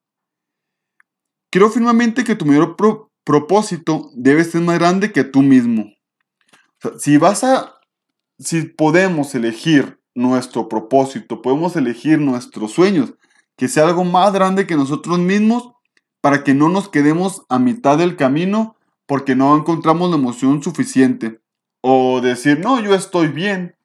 [1.51, 2.77] Creo firmemente que tu mayor
[3.25, 5.91] propósito debe ser más grande que tú mismo.
[6.97, 7.75] si vas a,
[8.39, 13.13] si podemos elegir nuestro propósito, podemos elegir nuestros sueños,
[13.57, 15.73] que sea algo más grande que nosotros mismos,
[16.21, 21.41] para que no nos quedemos a mitad del camino porque no encontramos la emoción suficiente.
[21.81, 23.75] O decir, no, yo estoy bien,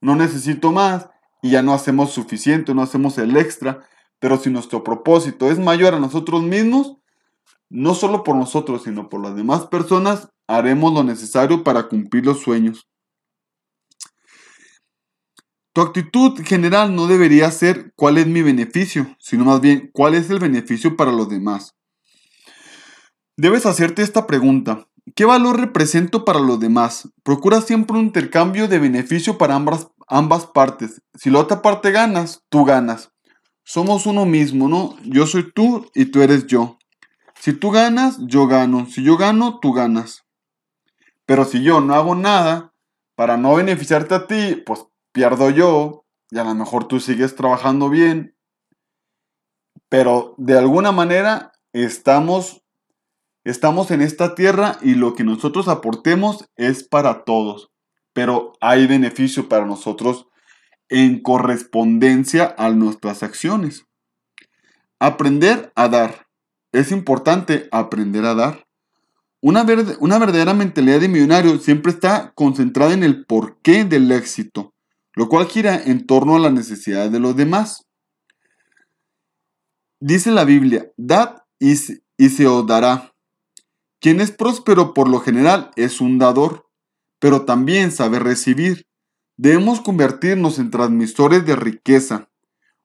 [0.00, 1.08] no necesito más
[1.42, 3.80] y ya no hacemos suficiente, no hacemos el extra.
[4.20, 6.98] Pero si nuestro propósito es mayor a nosotros mismos,
[7.70, 12.40] no solo por nosotros, sino por las demás personas, haremos lo necesario para cumplir los
[12.40, 12.88] sueños.
[15.74, 20.28] Tu actitud general no debería ser cuál es mi beneficio, sino más bien cuál es
[20.30, 21.76] el beneficio para los demás.
[23.36, 24.88] Debes hacerte esta pregunta.
[25.14, 27.08] ¿Qué valor represento para los demás?
[27.22, 31.00] Procura siempre un intercambio de beneficio para ambas, ambas partes.
[31.14, 33.12] Si la otra parte ganas, tú ganas.
[33.64, 34.96] Somos uno mismo, ¿no?
[35.04, 36.77] Yo soy tú y tú eres yo.
[37.40, 38.86] Si tú ganas, yo gano.
[38.86, 40.24] Si yo gano, tú ganas.
[41.26, 42.72] Pero si yo no hago nada
[43.14, 47.88] para no beneficiarte a ti, pues pierdo yo y a lo mejor tú sigues trabajando
[47.88, 48.36] bien,
[49.88, 52.62] pero de alguna manera estamos
[53.44, 57.70] estamos en esta tierra y lo que nosotros aportemos es para todos,
[58.12, 60.26] pero hay beneficio para nosotros
[60.90, 63.86] en correspondencia a nuestras acciones.
[64.98, 66.27] Aprender a dar.
[66.72, 68.66] Es importante aprender a dar.
[69.40, 74.74] Una, verdadera mentalidad de millonario siempre está concentrada en el porqué del éxito
[75.18, 77.88] lo cual gira en torno a las necesidades de los demás.
[79.98, 83.12] Dice la Biblia, dad y se, os dará.
[84.00, 86.68] Quien es próspero por lo general es un dador,
[87.18, 88.86] pero también sabe recibir.
[89.36, 92.28] Debemos convertirnos en transmisores de riqueza.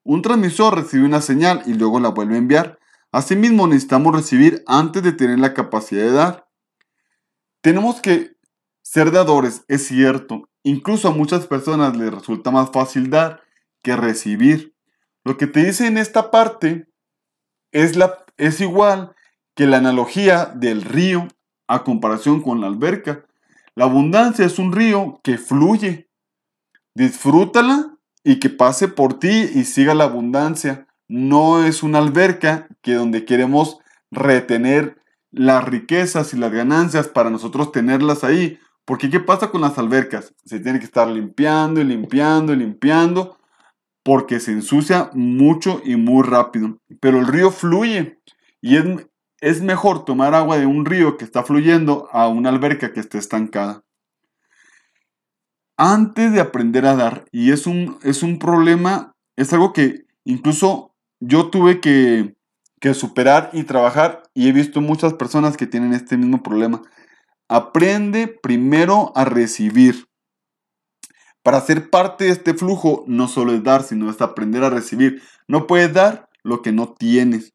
[0.02, 2.80] Un transmisor recibe una señal y luego la vuelve a enviar.
[3.14, 6.50] Asimismo necesitamos recibir antes de tener la capacidad de dar.
[7.62, 8.36] Tenemos que
[8.82, 13.44] ser dadores, es cierto, Incluso a muchas personas les resulta más fácil dar
[13.84, 14.74] que recibir.
[15.26, 16.88] Lo que te dice en esta parte
[17.72, 19.14] es, la, es igual
[19.56, 21.28] que la analogía del río
[21.68, 23.26] a comparación con la alberca.
[23.76, 26.10] La abundancia es un río que fluye.
[26.96, 30.88] Disfrútala y que pase por ti y siga la abundancia.
[31.16, 33.78] No es una alberca que donde queremos
[34.10, 34.98] retener
[35.30, 38.58] las riquezas y las ganancias para nosotros tenerlas ahí.
[38.84, 40.34] Porque ¿qué pasa con las albercas?
[40.44, 43.38] Se tiene que estar limpiando y limpiando y limpiando
[44.02, 46.80] porque se ensucia mucho y muy rápido.
[47.00, 48.20] Pero el río fluye
[48.60, 48.84] y es,
[49.40, 53.20] es mejor tomar agua de un río que está fluyendo a una alberca que esté
[53.20, 53.84] estancada.
[55.78, 60.93] Antes de aprender a dar, y es un, es un problema, es algo que incluso
[61.26, 62.36] yo tuve que,
[62.80, 66.82] que superar y trabajar y he visto muchas personas que tienen este mismo problema
[67.50, 70.08] Aprende primero a recibir.
[71.44, 75.22] Para ser parte de este flujo no solo es dar, sino es aprender a recibir.
[75.48, 77.54] No puedes dar lo que no tienes.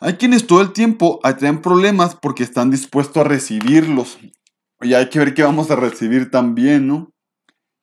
[0.00, 4.18] Hay quienes todo el tiempo traen problemas porque están dispuestos a recibirlos.
[4.80, 7.12] Y hay que ver qué vamos a recibir también, ¿no?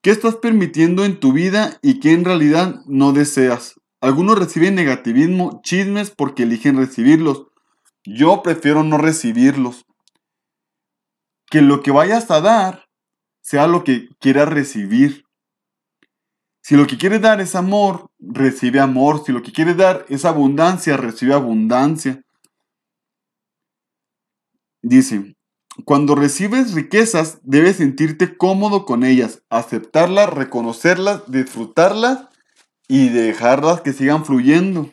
[0.02, 3.76] ¿Qué estás permitiendo en tu vida y qué en realidad no deseas?
[4.04, 7.46] Algunos reciben negativismo, chismes porque eligen recibirlos.
[8.04, 9.86] Yo prefiero no recibirlos
[11.50, 12.90] que lo que vayas a dar
[13.40, 15.24] sea lo que quieras recibir.
[16.62, 19.24] Si lo que quieres dar es amor, recibe amor.
[19.26, 22.22] Si lo que quieres dar es abundancia, recibe abundancia.
[24.82, 25.38] Dice,
[25.86, 32.33] cuando recibes riquezas, debes sentirte cómodo con ellas, aceptarlas, reconocerlas, disfrutarlas
[32.94, 34.88] y dejarlas que sigan fluyendo.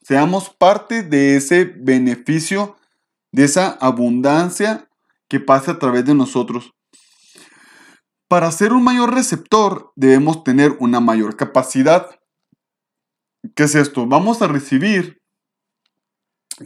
[0.00, 2.78] Seamos parte de ese beneficio,
[3.30, 4.88] de esa abundancia
[5.28, 6.72] que pase a través de nosotros.
[8.26, 12.18] Para ser un mayor receptor debemos tener una mayor capacidad.
[13.54, 14.06] ¿Qué es esto?
[14.06, 15.20] Vamos a recibir,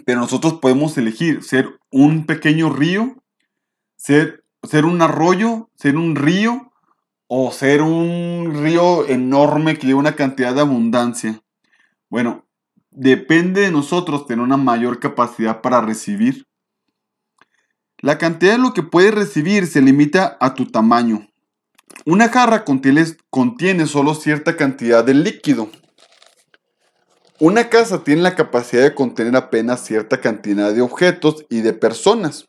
[0.05, 3.17] pero nosotros podemos elegir ser un pequeño río,
[3.97, 6.66] ser, ser un arroyo, ser un río
[7.29, 11.41] o ser un río enorme que lleva una cantidad de abundancia.
[12.09, 12.47] Bueno,
[12.91, 16.47] depende de nosotros tener una mayor capacidad para recibir.
[17.99, 21.27] La cantidad de lo que puedes recibir se limita a tu tamaño.
[22.05, 25.71] Una jarra contiene, solo cierta cantidad de líquido.
[27.41, 32.47] Una casa tiene la capacidad de contener apenas cierta cantidad de objetos y de personas.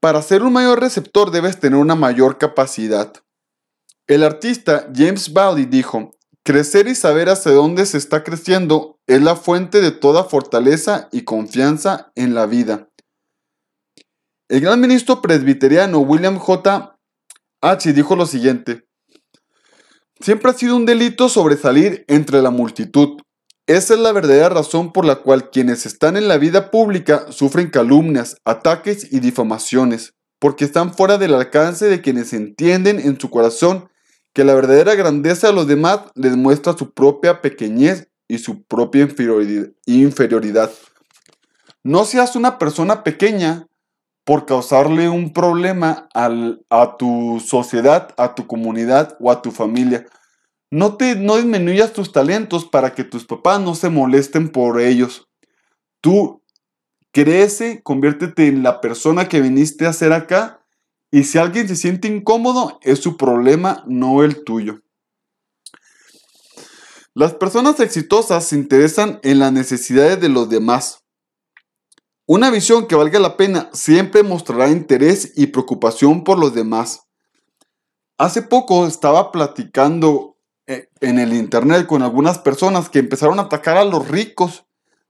[0.00, 3.12] Para ser un mayor receptor debes tener una mayor capacidad.
[4.08, 9.36] El artista James Baldwin dijo, crecer y saber hacia dónde se está creciendo es la
[9.36, 12.88] fuente de toda fortaleza y confianza en la vida.
[14.48, 16.98] El gran ministro presbiteriano William J.
[17.60, 17.92] H.
[17.92, 18.88] dijo lo siguiente.
[20.20, 23.20] Siempre ha sido un delito sobresalir entre la multitud.
[23.68, 27.70] Esa es la verdadera razón por la cual quienes están en la vida pública sufren
[27.70, 33.88] calumnias, ataques y difamaciones, porque están fuera del alcance de quienes entienden en su corazón
[34.32, 39.06] que la verdadera grandeza de los demás les muestra su propia pequeñez y su propia
[39.86, 40.70] inferioridad.
[41.84, 43.66] No seas una persona pequeña
[44.24, 50.06] por causarle un problema a tu sociedad, a tu comunidad o a tu familia.
[50.70, 55.28] No, te, no disminuyas tus talentos para que tus papás no se molesten por ellos.
[56.00, 56.42] Tú
[57.10, 60.61] crece, conviértete en la persona que viniste a ser acá
[61.14, 64.80] y si alguien se siente incómodo, es su problema, no el tuyo.
[67.14, 71.04] Las personas exitosas se interesan en las necesidades de los demás.
[72.24, 77.02] Una visión que valga la pena siempre mostrará interés y preocupación por los demás.
[78.16, 83.76] Hace poco estaba platicando eh, en el internet con algunas personas que empezaron a atacar
[83.76, 84.64] a los ricos,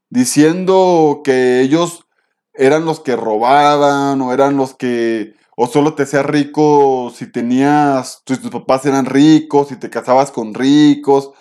[0.09, 2.05] diciendo que ellos
[2.53, 8.21] eran los que robaban o eran los que o solo te hacías rico si tenías,
[8.25, 11.31] tus, tus papás eran ricos, si te casabas con ricos.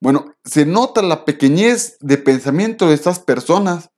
[0.00, 3.90] Bueno, se nota la pequeñez de pensamiento de estas personas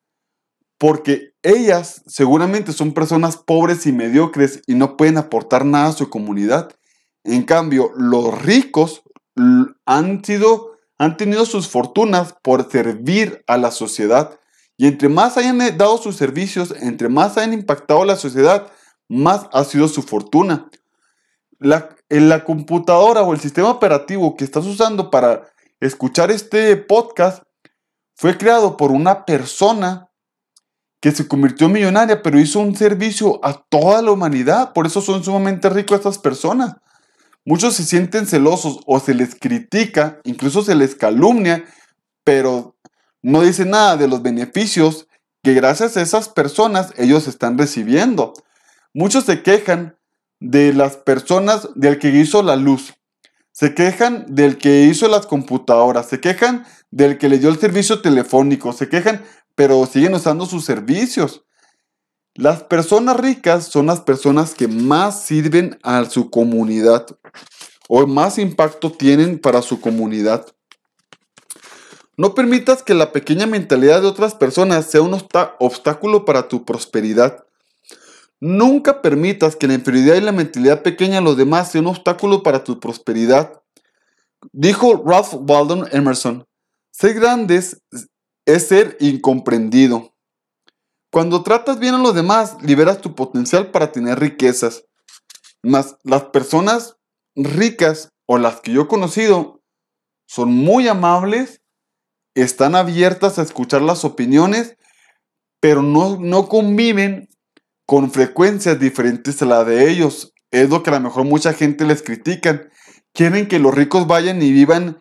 [0.78, 6.10] porque ellas seguramente son personas pobres y mediocres y no pueden aportar nada a su
[6.10, 6.72] comunidad.
[7.22, 9.02] En cambio, los ricos
[9.86, 14.40] han sido, han tenido sus fortunas por servir a la sociedad.
[14.76, 18.66] Y entre más hayan dado sus servicios, entre más hayan impactado la sociedad,
[19.08, 20.68] más ha sido su fortuna.
[21.58, 25.48] La, en la computadora o el sistema operativo que estás usando para
[25.80, 27.42] escuchar este podcast
[28.14, 30.08] fue creado por una persona
[31.00, 34.72] que se convirtió en millonaria, pero hizo un servicio a toda la humanidad.
[34.72, 36.76] Por eso son sumamente ricos estas personas.
[37.44, 41.64] Muchos se sienten celosos o se les critica, incluso se les calumnia,
[42.22, 42.76] pero
[43.20, 45.08] no dicen nada de los beneficios
[45.42, 48.32] que gracias a esas personas ellos están recibiendo.
[48.94, 49.96] Muchos se quejan
[50.38, 52.94] de las personas del que hizo la luz.
[53.52, 58.00] Se quejan del que hizo las computadoras, se quejan del que le dio el servicio
[58.00, 59.22] telefónico, se quejan,
[59.54, 61.44] pero siguen usando sus servicios.
[62.34, 67.06] Las personas ricas son las personas que más sirven a su comunidad
[67.88, 70.46] o más impacto tienen para su comunidad.
[72.16, 77.44] No permitas que la pequeña mentalidad de otras personas sea un obstáculo para tu prosperidad.
[78.44, 82.42] Nunca permitas que la inferioridad y la mentalidad pequeña de los demás sea un obstáculo
[82.42, 83.62] para tu prosperidad.
[84.50, 86.44] Dijo Ralph Waldo Emerson,
[86.90, 87.80] ser grandes
[88.44, 90.12] es ser incomprendido.
[91.12, 94.86] Cuando tratas bien a los demás, liberas tu potencial para tener riquezas.
[95.62, 96.96] Mas las personas
[97.36, 99.62] ricas o las que yo he conocido
[100.26, 101.62] son muy amables,
[102.34, 104.76] están abiertas a escuchar las opiniones,
[105.60, 107.28] pero no, no conviven
[107.86, 110.32] con frecuencias diferentes a la de ellos.
[110.50, 112.68] Es lo que a lo mejor mucha gente les critican.
[113.12, 115.00] Quieren que los ricos vayan y vivan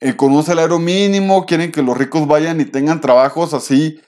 [0.00, 4.00] eh, con un salario mínimo, quieren que los ricos vayan y tengan trabajos así,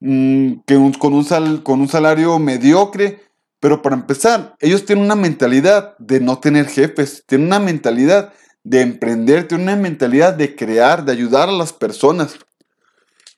[0.00, 3.20] mm, que con, un con un salario mediocre.
[3.60, 8.32] Pero para empezar, ellos tienen una mentalidad de no tener jefes, tienen una mentalidad
[8.64, 12.38] de emprender, tienen una mentalidad de crear, de ayudar a las personas.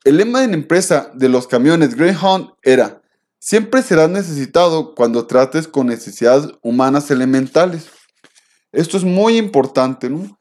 [0.04, 3.02] El lema de la empresa de los camiones Greyhound era,
[3.46, 7.90] Siempre serás necesitado cuando trates con necesidades humanas elementales.
[8.72, 10.38] Esto es muy importante, ¿no?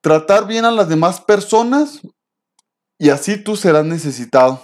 [0.00, 2.00] Tratar bien a las demás personas
[2.96, 4.62] y así tú serás necesitado.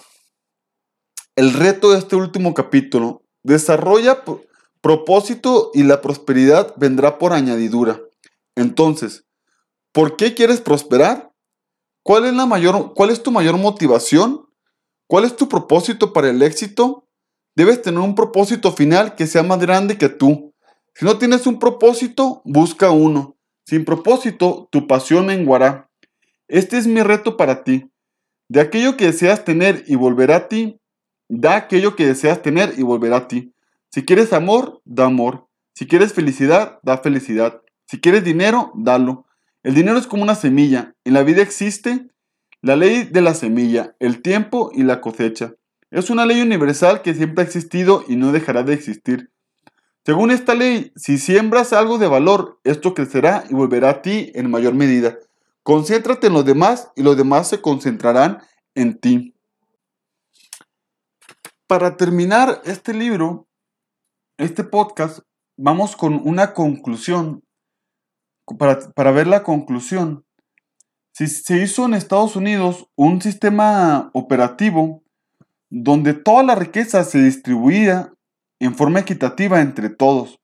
[1.34, 4.22] El reto de este último capítulo, desarrolla
[4.80, 8.00] propósito y la prosperidad vendrá por añadidura.
[8.54, 9.24] Entonces,
[9.90, 11.32] ¿por qué quieres prosperar?
[12.04, 14.46] ¿Cuál es, la mayor, ¿Cuál es tu mayor motivación?
[15.10, 17.08] ¿Cuál es tu propósito para el éxito?
[17.56, 20.54] Debes tener un propósito final que sea más grande que tú.
[20.94, 23.36] Si no tienes un propósito, busca uno.
[23.66, 25.90] Sin propósito, tu pasión menguará.
[26.46, 27.90] Este es mi reto para ti.
[28.48, 30.80] De aquello que deseas tener y volverá a ti,
[31.28, 33.52] da aquello que deseas tener y volverá a ti.
[33.92, 35.48] Si quieres amor, da amor.
[35.74, 37.62] Si quieres felicidad, da felicidad.
[37.88, 39.26] Si quieres dinero, dalo.
[39.64, 40.94] El dinero es como una semilla.
[41.02, 42.12] En la vida existe
[42.62, 45.54] la ley de la semilla, el tiempo y la cosecha.
[45.90, 49.32] Es una ley universal que siempre ha existido y no dejará de existir.
[50.04, 54.50] Según esta ley, si siembras algo de valor, esto crecerá y volverá a ti en
[54.50, 55.18] mayor medida.
[55.62, 58.38] Concéntrate en los demás y los demás se concentrarán
[58.74, 59.34] en ti.
[61.66, 63.46] Para terminar este libro,
[64.38, 65.20] este podcast,
[65.56, 67.44] vamos con una conclusión.
[68.58, 70.24] Para, para ver la conclusión.
[71.28, 75.02] Se hizo en Estados Unidos un sistema operativo
[75.68, 78.12] donde toda la riqueza se distribuía
[78.58, 80.40] en forma equitativa entre todos.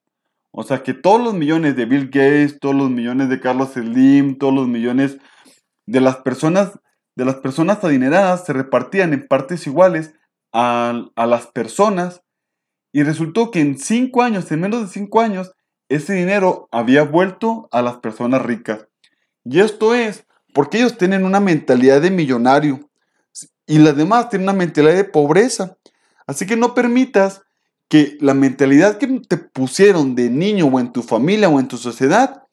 [0.51, 4.37] O sea que todos los millones de Bill Gates, todos los millones de Carlos Slim,
[4.37, 5.17] todos los millones
[5.87, 6.79] de las personas
[7.15, 10.13] de las personas adineradas se repartían en partes iguales
[10.53, 12.21] a, a las personas
[12.93, 15.51] y resultó que en cinco años, en menos de cinco años,
[15.89, 18.87] ese dinero había vuelto a las personas ricas.
[19.43, 22.89] Y esto es porque ellos tienen una mentalidad de millonario
[23.65, 25.77] y las demás tienen una mentalidad de pobreza.
[26.25, 27.41] Así que no permitas
[27.89, 31.77] que la mentalidad que te pusieron de niño o en tu familia o en tu
[31.77, 32.43] sociedad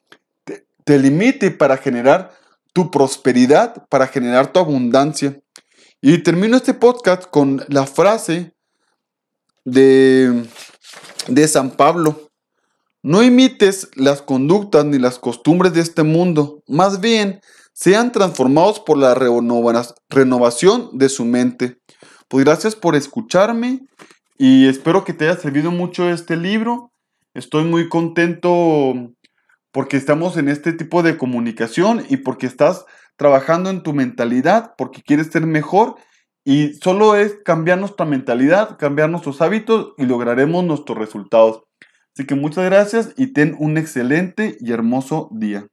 [0.43, 2.31] te, te limite para generar
[2.73, 5.39] tu prosperidad, para generar tu abundancia.
[6.01, 8.53] Y termino este podcast con la frase
[9.63, 10.45] de,
[11.27, 12.29] de San Pablo.
[13.01, 17.39] No imites las conductas ni las costumbres de este mundo, más bien
[17.75, 19.13] sean transformados por la
[20.09, 21.77] renovación de su mente.
[22.29, 23.81] Pues gracias por escucharme
[24.37, 26.93] y espero que te haya servido mucho este libro.
[27.33, 28.93] Estoy muy contento
[29.73, 32.85] porque estamos en este tipo de comunicación y porque estás
[33.17, 35.95] trabajando en tu mentalidad, porque quieres ser mejor
[36.45, 41.63] y solo es cambiar nuestra mentalidad, cambiar nuestros hábitos y lograremos nuestros resultados.
[42.13, 45.67] Así que muchas gracias y ten un excelente y hermoso día.